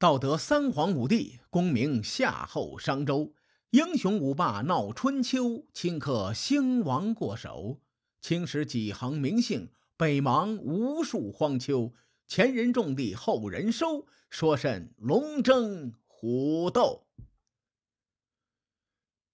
[0.00, 3.34] 道德三皇五帝，功名夏后商周，
[3.70, 7.80] 英雄五霸闹春秋，顷刻兴亡过手。
[8.20, 11.92] 青史几行名姓，北邙无数荒丘。
[12.28, 17.08] 前人种地，后人收，说甚龙争虎斗？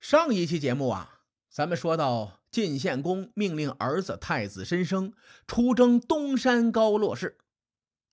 [0.01, 1.21] 上一期节目啊，
[1.51, 5.13] 咱们说到晋献公命令儿子太子申生
[5.47, 7.37] 出征东山高洛氏，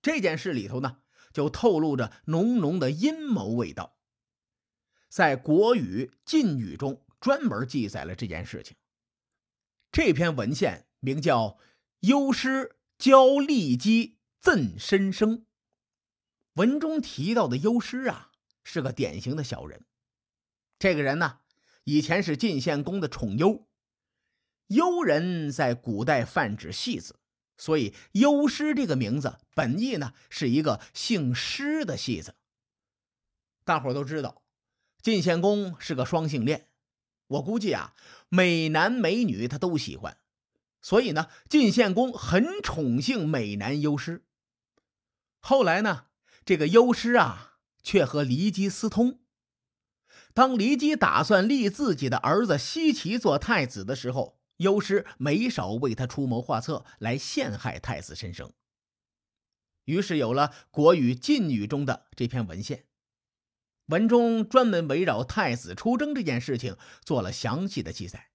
[0.02, 0.98] 这件事里头呢，
[1.32, 3.96] 就透露着浓浓的阴谋味道。
[5.08, 8.76] 在《国语·晋语》中专门记载了这件事情。
[9.90, 11.48] 这篇文献名叫
[12.00, 14.08] 《幽师教骊姬》。
[14.42, 15.46] 赠申生，
[16.54, 18.32] 文中提到的幽师啊，
[18.64, 19.84] 是个典型的小人。
[20.80, 21.42] 这个人呢，
[21.84, 23.68] 以前是晋献公的宠幽。
[24.66, 27.20] 幽人在古代泛指戏子，
[27.62, 32.34] 所以幽师这个名字本意呢，是一个姓施的戏子。
[33.62, 34.42] 大伙都知道，
[35.00, 36.66] 晋献公是个双性恋，
[37.28, 37.94] 我估计啊，
[38.28, 40.16] 美男美女他都喜欢，
[40.80, 44.24] 所以呢，晋献公很宠幸美男幽师。
[45.38, 46.06] 后来呢，
[46.44, 49.20] 这个幽师啊，却和骊姬私通。
[50.34, 58.50] 当骊姬打算立自己的儿子奚齐做太子的时候，幽师没少为他出谋划策，来陷害太子申生。
[59.84, 62.86] 于是有了《国语·晋语》中的这篇文献，
[63.86, 68.30] 文中专门围绕太子出征这件事情做了详细的记载。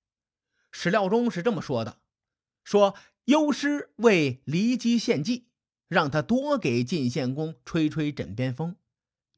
[0.71, 2.01] 史料中是这么说的：
[2.63, 5.47] 说幽师为骊姬献计。
[5.87, 8.75] 让他多给晋献公吹吹枕边风。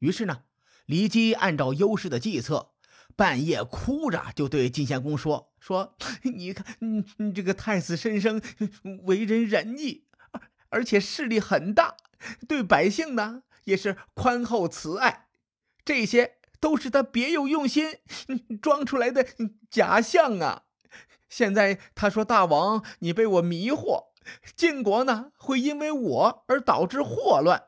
[0.00, 0.42] 于是呢，
[0.88, 2.69] 骊姬按照优师的计策，
[3.20, 8.40] 半夜哭着就对晋献公说：“说 你看，你你这个太子申生
[9.04, 10.06] 为人仁义，
[10.70, 11.96] 而且势力很大，
[12.48, 15.26] 对百姓呢也是宽厚慈爱，
[15.84, 17.98] 这些都是他别有用心
[18.62, 19.26] 装出来的
[19.70, 20.62] 假象啊！
[21.28, 24.04] 现在他说大王，你被我迷惑。”
[24.56, 27.64] 晋国呢，会因为我而导致祸乱，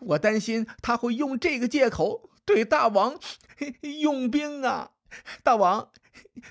[0.00, 3.20] 我担心他会用这个借口对大王
[4.00, 4.92] 用兵啊！
[5.42, 5.90] 大王，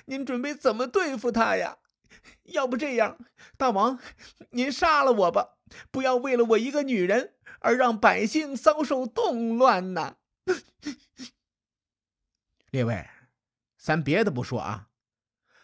[0.06, 1.78] 您准备怎么对付他呀？
[2.44, 3.18] 要不这样，
[3.56, 3.98] 大王，
[4.50, 5.56] 您杀了我吧，
[5.90, 10.16] 不要为了我一个女人而让百姓遭受动乱呐！
[12.70, 13.08] 列位，
[13.76, 14.88] 咱别的不说啊，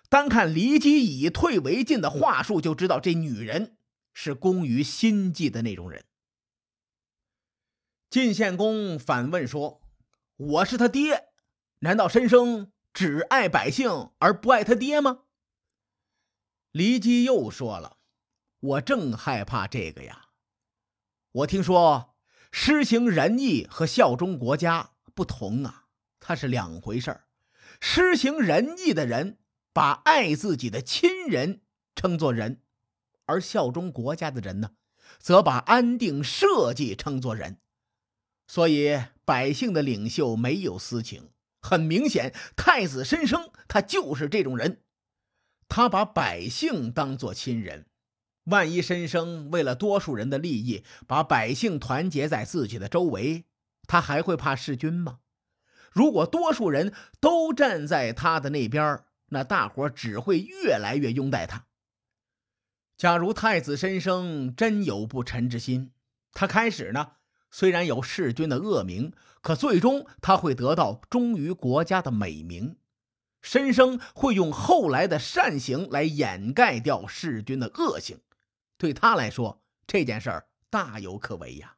[0.09, 3.77] 单看骊姬以退为进的话术，就知道这女人。
[4.13, 6.05] 是工于心计的那种人。
[8.11, 9.81] 晋献公反问说
[10.37, 11.29] ：“我是他爹，
[11.79, 15.21] 难道申生只爱百姓而不爱他爹吗？”
[16.73, 17.99] 骊姬又说了
[18.61, 20.27] ：“我正害怕这个呀。
[21.33, 22.15] 我听说
[22.53, 25.87] 施行仁义和效忠国家不同啊，
[26.19, 27.27] 它是两回事儿。
[27.81, 29.39] 施行仁义的人，
[29.73, 31.63] 把爱自己的亲人
[31.95, 32.63] 称作人。”
[33.27, 34.73] 而效忠国家的人呢，
[35.21, 37.61] 则把安定社稷称作仁，
[38.49, 41.31] 所以百姓的领袖没有私情。
[41.61, 44.83] 很明显，太子申生他就是这种人，
[45.69, 47.87] 他把百姓当做亲人。
[48.45, 53.45] 万一申生为了多数人的利益，把百姓团结在自己的周围，
[53.87, 55.21] 他还会怕弑君吗？
[55.93, 61.67] 如果多数人都站在他的那边，那大伙只会越来越拥戴他。
[62.97, 65.93] 假如太子申生真有不臣之心，
[66.33, 67.13] 他开始呢
[67.51, 69.13] 虽然有弑君的恶名，
[69.43, 72.77] 可最终他会得到忠于国家的美名。
[73.43, 78.21] 申生会用后来的善行来掩盖掉弑君的恶行，
[78.77, 81.77] 对他来说这件事儿大有可为呀。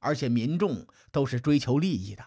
[0.00, 2.24] 而且民众都是追求利益的，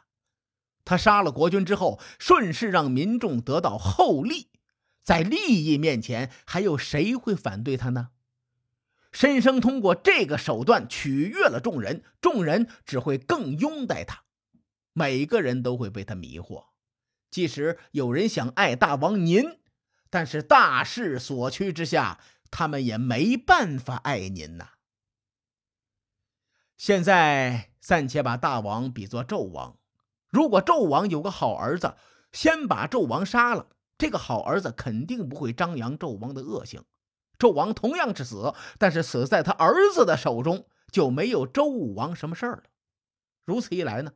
[0.86, 4.50] 他杀了国君之后，顺势让民众得到厚利。
[5.04, 8.12] 在利益面前，还有谁会反对他呢？
[9.16, 14.26] 申生通过这个手段取悦了众人，众人只会更拥戴他，
[14.92, 16.66] 每个人都会被他迷惑。
[17.32, 19.58] 即使有人想爱大王您，
[20.10, 22.20] 但是大势所趋之下，
[22.52, 24.72] 他们也没办法爱您呐。
[26.76, 29.78] 现在暂且把大王比作纣王，
[30.28, 31.96] 如果纣王有个好儿子，
[32.34, 33.70] 先把纣王杀了。
[33.98, 36.84] 这个好儿子肯定不会张扬纣王的恶行，
[37.38, 42.64] 纣王同样是死，但是死在他儿子的手中，就没有周武王什么事儿了。
[43.46, 44.14] 如此一来呢，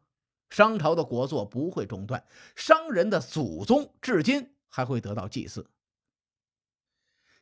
[0.49, 2.25] 商朝的国祚不会中断，
[2.55, 5.69] 商人的祖宗至今还会得到祭祀。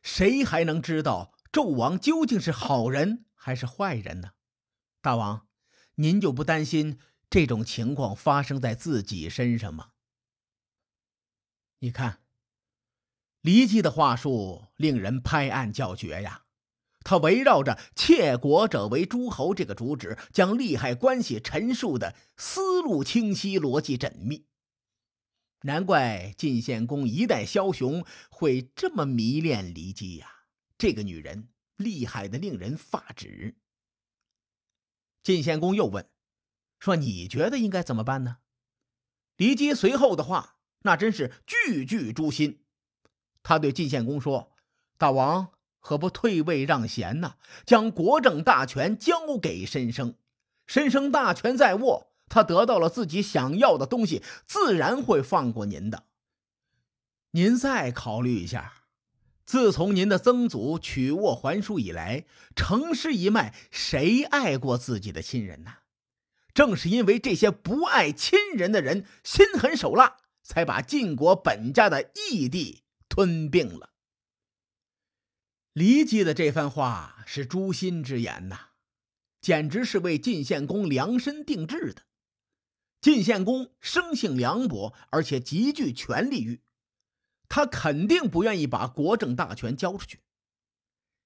[0.02, 4.32] 谁还能知道纣王究竟是好人还是坏人呢？
[5.00, 5.48] 大王，
[5.96, 6.98] 您就不担心
[7.30, 9.92] 这种情况发生在自己身上吗？
[11.80, 12.20] 你看，
[13.48, 16.44] 骊姬的话术令人拍案叫绝呀！
[17.02, 24.44] 他围绕着“窃国者为诸侯”这个主旨，将利害关系陈述的思路清晰、逻辑缜密。
[25.62, 30.28] 难怪晋献公一代枭雄会这么迷恋骊姬呀！
[30.76, 33.56] 这个女人厉害的令人发指。
[35.22, 36.10] 晋献公又问
[36.78, 38.40] ：“说你觉得应该怎么办呢？”
[39.38, 42.66] 骊姬随后的话，那真是句句诛心。
[43.42, 44.52] 他对晋献公说
[44.98, 45.48] ：“大王。”
[45.80, 50.16] 何不退位让贤呢，将国政大权交给申生。
[50.66, 56.04] 申生大权在握，他得到了自己想要的东西，自然会放过您的。
[57.30, 58.82] 您再考虑一下，
[59.46, 65.74] 自从您的曾祖曲沃还书以来，成师一脉谁爱过自己的亲人呢？
[66.52, 73.90] 正是因为这些不爱亲人的人心狠手辣，才把晋国本家的义弟吞并了。
[75.74, 78.70] 骊姬的这番话是诛心之言呐，
[79.40, 82.02] 简直是为晋献公量身定制的。
[83.00, 86.62] 晋献公生性凉薄，而且极具权力欲，
[87.48, 90.20] 他肯定不愿意把国政大权交出去。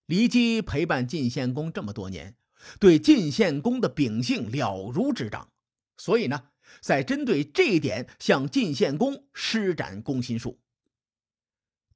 [0.06, 2.37] 骊姬陪伴晋献公这么多年，
[2.79, 5.50] 对晋献公的秉性了如指掌，
[5.96, 6.50] 所以呢，
[6.82, 10.61] 在针对这一点向晋献公施展攻心术。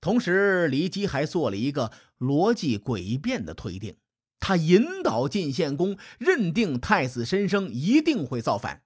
[0.00, 3.96] 同时，骊姬还做了一个逻辑诡辩的推定，
[4.38, 8.82] 他引导晋献公认定太子申生一定会造反。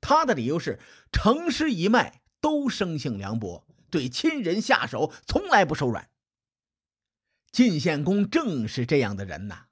[0.00, 0.78] 他的理由是：
[1.12, 6.08] 成师一脉都生性凉薄，对亲人下手从来不手软。
[7.50, 9.66] 晋献公正是这样的人呐，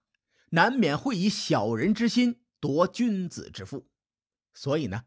[0.51, 3.87] 难免会以小人之心夺君子之腹。
[4.53, 5.05] 所以呢，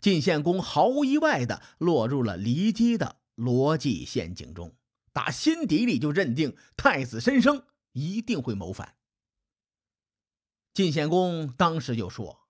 [0.00, 4.76] 晋献公毫无意外地落入了骊姬的逻辑陷阱中。
[5.18, 8.94] 打心底里就认定太子申生一定会谋反。
[10.72, 12.46] 晋献公当时就说：“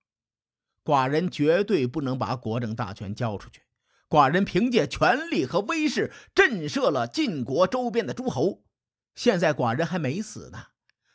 [0.85, 3.63] 寡人绝对不能把国政大权交出去。
[4.07, 8.63] 寡人凭借权力和威势震慑了晋国周边的诸侯，
[9.15, 10.67] 现在寡人还没死呢。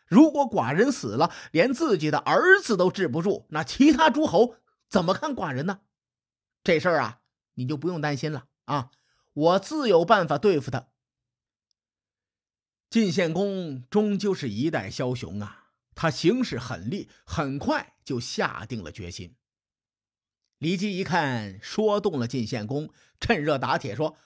[0.09, 4.57] 如果寡人死了，连自己的儿子都治不住，那其他诸侯
[4.89, 5.83] 怎么看寡人呢？
[6.65, 7.21] 这事儿啊，
[7.55, 8.91] 你就不用担心了啊，
[9.35, 10.89] 我自有办法对付他。”
[12.95, 19.35] 晋献公终究是一代枭雄啊，他行事狠厉，很快就下定了决心。
[20.61, 24.17] 骊姬一看说动了晋献公，趁热打铁说：“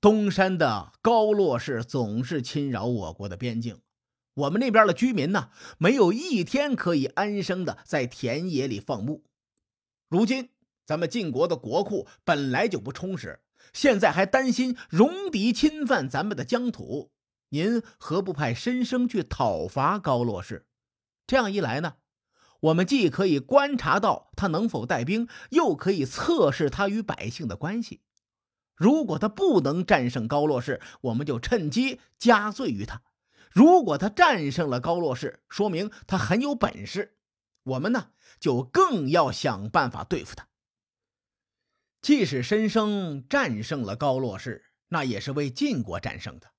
[0.00, 3.80] 东山的高洛氏总是侵扰我国的边境，
[4.34, 9.24] 我们那边的居民呢，没有一天可以安生的在田野里放牧。
[10.08, 10.50] 如今
[10.86, 13.40] 咱们晋国的国库本来就不充实，
[13.72, 17.10] 现在还担心戎狄侵犯咱们的疆土。”
[17.50, 20.66] 您何不派申生去讨伐高洛氏？
[21.26, 21.96] 这样一来呢，
[22.60, 28.02] 我们既可以观察到他能否带兵，又可以测试他与百姓的关系。
[28.74, 33.02] 如果他不能战胜高洛氏，我们就趁机加罪于他；
[33.50, 37.16] 如果他战胜了高洛氏，说明他很有本事，
[37.64, 40.46] 我们呢就更要想办法对付他。
[42.00, 46.52] 即使申生战胜了高洛氏，那也是为晋国战胜的。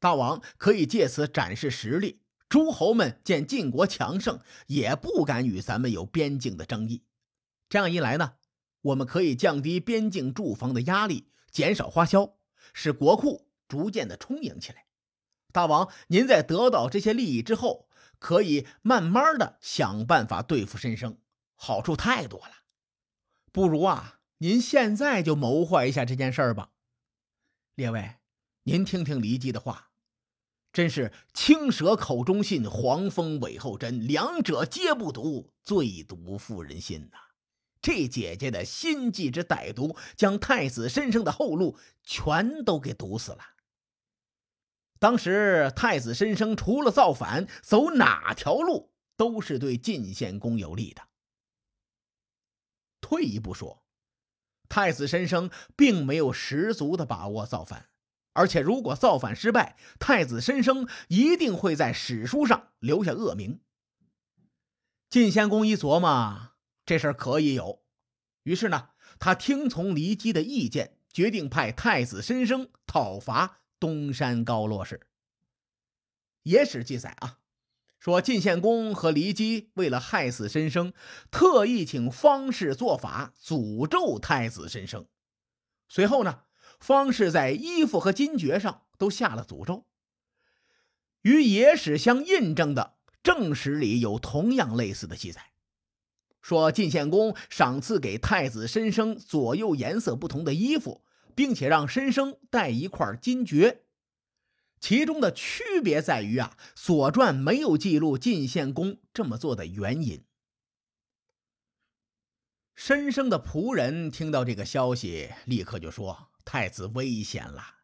[0.00, 7.04] 大王可以借此展示实力，诸侯们见晋国强盛，也不敢与咱们有边境的争议。
[7.68, 8.34] 这样一来呢，
[8.80, 12.36] 我们可以降低边境驻防的压力，减少花销，
[12.72, 14.86] 使国库逐渐的充盈起来。
[15.52, 17.88] 大王，您在得到这些利益之后，
[18.18, 21.18] 可以慢慢的想办法对付申生，
[21.56, 22.52] 好处太多了。
[23.50, 26.70] 不如啊，您现在就谋划一下这件事儿吧。
[27.74, 28.16] 列位，
[28.62, 29.87] 您听听骊姬的话。
[30.72, 37.18] 真是青蛇口中信，黄蜂尾后针，两者皆不毒，最毒妇人心呐！
[37.80, 43.38] 这姐姐的心计之歹毒，将太子申生的后路全都给堵死了。
[44.98, 51.02] 当时太子申生除了造反，走哪条路都是对晋献公有利的。
[53.00, 53.82] 退一步说，
[54.68, 57.88] 太子申生并没有十足的把握造反。
[58.38, 63.60] 而且，如果造反失败，太子申生一定会在史书上留下恶名。
[65.10, 66.52] 晋献公一琢磨，
[66.86, 67.82] 这事儿可以有，
[68.44, 75.08] 于是呢，他听从骊姬的意见，决定派太子申生讨伐东山高洛氏。
[76.44, 77.38] 野史记载啊，
[77.98, 80.92] 说晋献公和骊姬为了害死申生，
[81.32, 85.08] 特意请方士做法诅咒太子申生。
[85.88, 86.44] 随后呢，
[86.78, 89.86] 方士在衣服和金爵上都下了诅咒。
[91.22, 95.52] 与野史相印证的正史里有同样类似的记载，
[96.40, 101.04] 说晋献公赏赐给太子申生左右颜色不同的衣服，
[101.34, 103.82] 并且让申生带一块金爵。
[104.80, 110.24] 其中的区别在于啊，《左传》没有记录晋献公这么做的原因。
[112.76, 117.74] 申生的仆人听到这个消息，立刻就说：“太子危险了！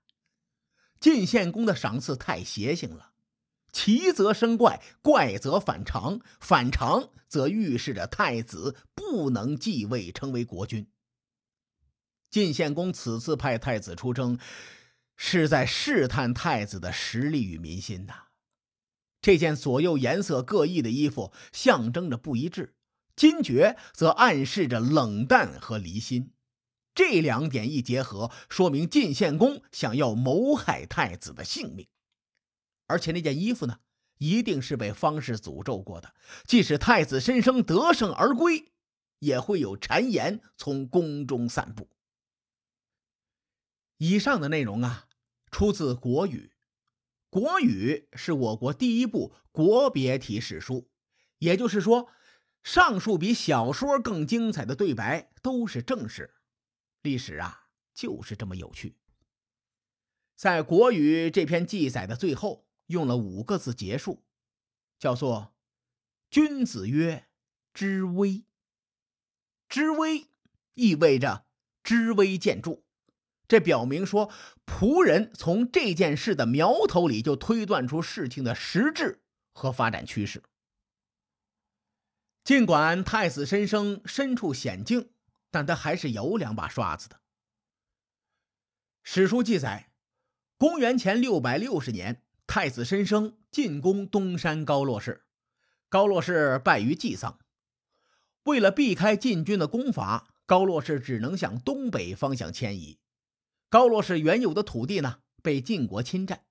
[0.98, 3.12] 晋献公的赏赐太邪性了，
[3.70, 10.90] 奇则生怪，怪则反常，反常则预示着太子不能继位成为国君。
[12.30, 14.38] 晋献公此次派太子出征。”
[15.16, 18.24] 是在试探太子的实力与民心呐。
[19.20, 22.74] 这件左右颜色各异的衣服象征着不一致，
[23.14, 26.33] 金爵则暗示着冷淡和离心。
[26.94, 31.88] 这两点一结合，说明晋献公想要谋害太子的性命。
[32.86, 33.80] 而且那件衣服呢，
[34.18, 36.14] 一定是被方士诅咒过的。
[36.46, 38.72] 即使太子申生得胜而归，
[39.18, 41.88] 也会有谗言从宫中散布。
[43.98, 45.06] 以上的内容啊，
[45.50, 46.52] 出自《国语》。
[47.42, 50.88] 《国语》是我国第一部国别体史书，
[51.38, 52.08] 也就是说，
[52.62, 56.34] 上述比小说更精彩的对白都是正史。
[57.04, 58.96] 历史啊，就是这么有趣。
[60.34, 64.24] 在《国语》这篇记载的最后，用了五个字结束，
[64.98, 65.54] 叫做
[66.30, 67.28] “君子曰：
[67.74, 68.44] 知微。
[69.68, 70.28] 知微
[70.74, 71.46] 意味着
[71.82, 72.82] 知微见著。
[73.46, 74.32] 这表明说，
[74.64, 80.42] 仆人从这件事的苗头里就推断出事情的实质和发展趋势。
[82.42, 85.10] 尽管太子申生身处险境，
[85.54, 87.20] 但他还是有两把刷子的。
[89.04, 89.92] 史书记载，
[90.58, 95.22] 公元前六百六十年，太子申生进攻东山高洛氏，
[95.88, 97.38] 高洛氏败于季丧。
[98.42, 102.98] 为了避开晋军的攻伐，高洛氏只能向东北方向迁移。
[103.70, 106.44] 高洛氏原有的土地呢，被晋国侵占，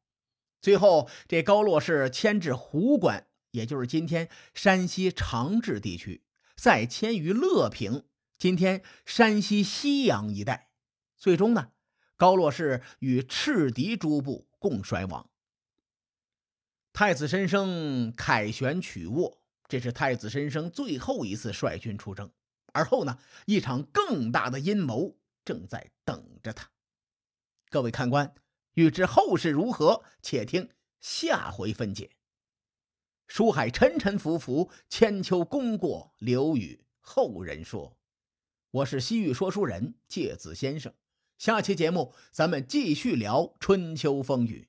[0.62, 6.24] 最后这高洛氏迁至壶关，也就是今天山西长治地区，
[6.56, 8.06] 再迁于乐平，
[8.44, 10.70] 今天山西西阳一带。
[11.16, 11.72] 最终呢，
[12.18, 15.30] 高洛氏与赤狄诸部共衰亡。
[16.92, 22.30] 太子申生凯旋取沃，这是太子申生最后一次率军出征。
[22.74, 26.70] 而后呢，一场更大的阴谋正在等着他。
[27.70, 28.36] 各位看官，
[28.74, 30.70] 欲知后事如何，且听
[31.00, 32.18] 下回分解。
[33.26, 37.98] 书海沉沉浮浮，千秋功过留与后人说。
[38.74, 40.92] 我是西域说书人介子先生，
[41.38, 44.68] 下期节目咱们继续聊春秋风雨。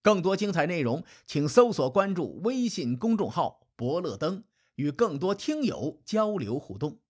[0.00, 4.44] 更多精彩内容，请搜索关注微信公众号“伯乐灯”，
[4.76, 7.00] 与更多听友交流互动。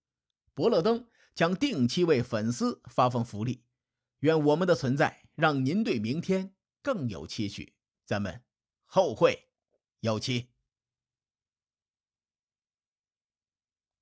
[0.53, 3.63] 伯乐灯将定期为粉丝发放福利。
[4.19, 5.21] 愿我们的存在。
[5.35, 7.73] 让您对明天更有期许，
[8.05, 8.41] 咱们
[8.85, 9.49] 后会
[9.99, 10.47] 有期。